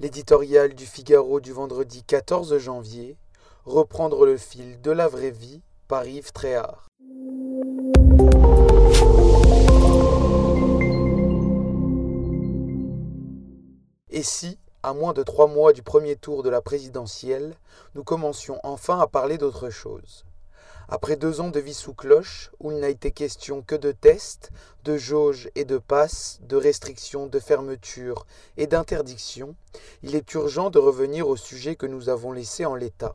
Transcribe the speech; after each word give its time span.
L'éditorial 0.00 0.72
du 0.72 0.86
Figaro 0.86 1.40
du 1.40 1.52
vendredi 1.52 2.02
14 2.02 2.56
janvier, 2.56 3.18
Reprendre 3.66 4.24
le 4.24 4.38
fil 4.38 4.80
de 4.80 4.90
la 4.90 5.08
vraie 5.08 5.30
vie 5.30 5.60
par 5.88 6.06
Yves 6.06 6.32
Tréhard. 6.32 6.86
Et 14.08 14.22
si, 14.22 14.58
à 14.82 14.94
moins 14.94 15.12
de 15.12 15.22
trois 15.22 15.48
mois 15.48 15.74
du 15.74 15.82
premier 15.82 16.16
tour 16.16 16.42
de 16.42 16.48
la 16.48 16.62
présidentielle, 16.62 17.54
nous 17.94 18.02
commencions 18.02 18.58
enfin 18.62 18.98
à 19.00 19.06
parler 19.06 19.36
d'autre 19.36 19.68
chose? 19.68 20.24
Après 20.92 21.14
deux 21.14 21.40
ans 21.40 21.50
de 21.50 21.60
vie 21.60 21.74
sous 21.74 21.94
cloche, 21.94 22.50
où 22.58 22.72
il 22.72 22.80
n'a 22.80 22.88
été 22.88 23.12
question 23.12 23.62
que 23.62 23.76
de 23.76 23.92
tests, 23.92 24.50
de 24.82 24.96
jauges 24.96 25.48
et 25.54 25.64
de 25.64 25.78
passes, 25.78 26.40
de 26.42 26.56
restrictions, 26.56 27.28
de 27.28 27.38
fermetures 27.38 28.26
et 28.56 28.66
d'interdictions, 28.66 29.54
il 30.02 30.16
est 30.16 30.34
urgent 30.34 30.68
de 30.68 30.80
revenir 30.80 31.28
au 31.28 31.36
sujet 31.36 31.76
que 31.76 31.86
nous 31.86 32.08
avons 32.08 32.32
laissé 32.32 32.66
en 32.66 32.74
l'état. 32.74 33.14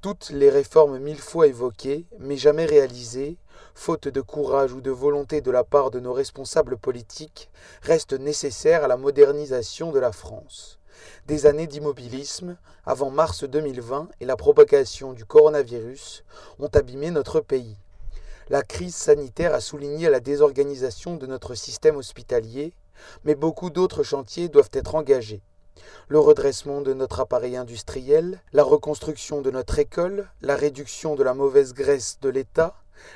Toutes 0.00 0.30
les 0.30 0.48
réformes 0.48 1.00
mille 1.00 1.18
fois 1.18 1.48
évoquées, 1.48 2.06
mais 2.20 2.36
jamais 2.36 2.66
réalisées, 2.66 3.36
faute 3.76 4.08
de 4.08 4.22
courage 4.22 4.72
ou 4.72 4.80
de 4.80 4.90
volonté 4.90 5.42
de 5.42 5.50
la 5.50 5.62
part 5.62 5.90
de 5.90 6.00
nos 6.00 6.14
responsables 6.14 6.78
politiques, 6.78 7.50
restent 7.82 8.14
nécessaires 8.14 8.82
à 8.82 8.88
la 8.88 8.96
modernisation 8.96 9.92
de 9.92 10.00
la 10.00 10.12
France. 10.12 10.80
Des 11.26 11.44
années 11.44 11.66
d'immobilisme, 11.66 12.56
avant 12.86 13.10
mars 13.10 13.44
2020 13.44 14.08
et 14.20 14.24
la 14.24 14.34
propagation 14.34 15.12
du 15.12 15.26
coronavirus, 15.26 16.24
ont 16.58 16.70
abîmé 16.72 17.10
notre 17.10 17.40
pays. 17.40 17.76
La 18.48 18.62
crise 18.62 18.96
sanitaire 18.96 19.54
a 19.54 19.60
souligné 19.60 20.08
la 20.08 20.20
désorganisation 20.20 21.16
de 21.16 21.26
notre 21.26 21.54
système 21.54 21.96
hospitalier, 21.96 22.72
mais 23.24 23.34
beaucoup 23.34 23.68
d'autres 23.68 24.02
chantiers 24.02 24.48
doivent 24.48 24.70
être 24.72 24.94
engagés. 24.94 25.42
Le 26.08 26.18
redressement 26.18 26.80
de 26.80 26.94
notre 26.94 27.20
appareil 27.20 27.56
industriel, 27.56 28.40
la 28.54 28.62
reconstruction 28.62 29.42
de 29.42 29.50
notre 29.50 29.78
école, 29.78 30.30
la 30.40 30.56
réduction 30.56 31.14
de 31.14 31.22
la 31.22 31.34
mauvaise 31.34 31.74
graisse 31.74 32.18
de 32.22 32.30
l'État, 32.30 32.74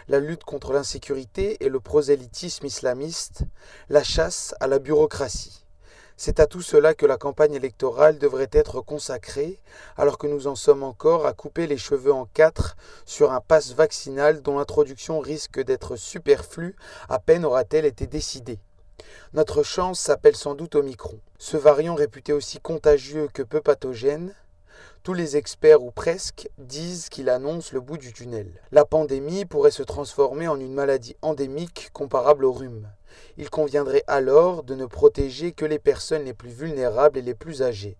la 0.08 0.20
lutte 0.20 0.44
contre 0.44 0.72
l'insécurité 0.72 1.64
et 1.64 1.68
le 1.68 1.80
prosélytisme 1.80 2.66
islamiste, 2.66 3.42
la 3.88 4.02
chasse 4.02 4.54
à 4.60 4.66
la 4.66 4.78
bureaucratie. 4.78 5.64
C'est 6.22 6.38
à 6.38 6.46
tout 6.46 6.60
cela 6.60 6.92
que 6.92 7.06
la 7.06 7.16
campagne 7.16 7.54
électorale 7.54 8.18
devrait 8.18 8.50
être 8.52 8.82
consacrée, 8.82 9.58
alors 9.96 10.18
que 10.18 10.26
nous 10.26 10.48
en 10.48 10.54
sommes 10.54 10.82
encore 10.82 11.24
à 11.24 11.32
couper 11.32 11.66
les 11.66 11.78
cheveux 11.78 12.12
en 12.12 12.26
quatre 12.26 12.76
sur 13.06 13.32
un 13.32 13.40
passe 13.40 13.72
vaccinal 13.72 14.42
dont 14.42 14.58
l'introduction 14.58 15.18
risque 15.18 15.60
d'être 15.60 15.96
superflue 15.96 16.76
à 17.08 17.20
peine 17.20 17.46
aura-t-elle 17.46 17.86
été 17.86 18.06
décidée. 18.06 18.60
Notre 19.32 19.62
chance 19.62 19.98
s'appelle 19.98 20.36
sans 20.36 20.54
doute 20.54 20.74
Omicron. 20.74 21.18
Ce 21.38 21.56
variant 21.56 21.94
réputé 21.94 22.34
aussi 22.34 22.60
contagieux 22.60 23.28
que 23.32 23.42
peu 23.42 23.62
pathogène, 23.62 24.34
tous 25.02 25.14
les 25.14 25.36
experts 25.36 25.82
ou 25.82 25.90
presque 25.90 26.48
disent 26.58 27.08
qu'il 27.08 27.28
annonce 27.28 27.72
le 27.72 27.80
bout 27.80 27.96
du 27.96 28.12
tunnel. 28.12 28.60
La 28.70 28.84
pandémie 28.84 29.44
pourrait 29.44 29.70
se 29.70 29.82
transformer 29.82 30.48
en 30.48 30.60
une 30.60 30.74
maladie 30.74 31.16
endémique 31.22 31.90
comparable 31.92 32.44
au 32.44 32.52
rhume. 32.52 32.88
Il 33.36 33.50
conviendrait 33.50 34.04
alors 34.06 34.62
de 34.62 34.74
ne 34.74 34.86
protéger 34.86 35.52
que 35.52 35.64
les 35.64 35.78
personnes 35.78 36.24
les 36.24 36.34
plus 36.34 36.50
vulnérables 36.50 37.18
et 37.18 37.22
les 37.22 37.34
plus 37.34 37.62
âgées. 37.62 37.96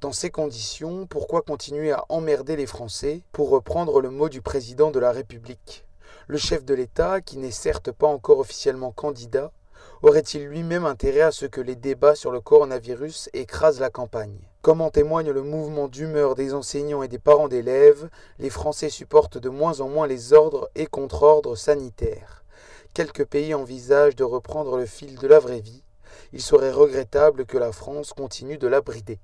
Dans 0.00 0.12
ces 0.12 0.30
conditions, 0.30 1.06
pourquoi 1.06 1.42
continuer 1.42 1.92
à 1.92 2.04
emmerder 2.08 2.56
les 2.56 2.66
Français, 2.66 3.22
pour 3.32 3.50
reprendre 3.50 4.00
le 4.00 4.10
mot 4.10 4.28
du 4.28 4.42
président 4.42 4.90
de 4.90 4.98
la 4.98 5.12
République? 5.12 5.84
Le 6.26 6.38
chef 6.38 6.64
de 6.64 6.74
l'État, 6.74 7.20
qui 7.20 7.38
n'est 7.38 7.50
certes 7.50 7.92
pas 7.92 8.06
encore 8.06 8.38
officiellement 8.38 8.92
candidat, 8.92 9.52
aurait-il 10.02 10.46
lui-même 10.46 10.84
intérêt 10.84 11.22
à 11.22 11.32
ce 11.32 11.46
que 11.46 11.60
les 11.60 11.76
débats 11.76 12.14
sur 12.14 12.30
le 12.30 12.40
coronavirus 12.40 13.28
écrasent 13.32 13.80
la 13.80 13.90
campagne? 13.90 14.47
Comme 14.60 14.80
en 14.80 14.90
témoigne 14.90 15.30
le 15.30 15.42
mouvement 15.42 15.86
d'humeur 15.86 16.34
des 16.34 16.52
enseignants 16.52 17.04
et 17.04 17.08
des 17.08 17.20
parents 17.20 17.46
d'élèves, 17.46 18.10
les 18.40 18.50
Français 18.50 18.90
supportent 18.90 19.38
de 19.38 19.48
moins 19.48 19.80
en 19.80 19.88
moins 19.88 20.08
les 20.08 20.32
ordres 20.32 20.68
et 20.74 20.86
contre-ordres 20.86 21.56
sanitaires. 21.56 22.42
Quelques 22.92 23.24
pays 23.24 23.54
envisagent 23.54 24.16
de 24.16 24.24
reprendre 24.24 24.76
le 24.76 24.86
fil 24.86 25.16
de 25.16 25.28
la 25.28 25.38
vraie 25.38 25.60
vie. 25.60 25.84
Il 26.32 26.42
serait 26.42 26.72
regrettable 26.72 27.46
que 27.46 27.56
la 27.56 27.70
France 27.70 28.12
continue 28.12 28.58
de 28.58 28.66
la 28.66 28.80
brider. 28.80 29.20